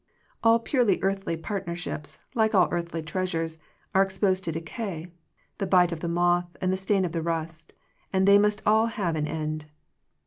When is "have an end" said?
8.87-9.65